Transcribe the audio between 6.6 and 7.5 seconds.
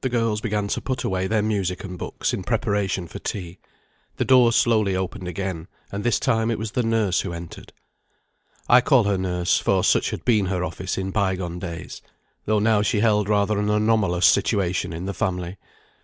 the nurse who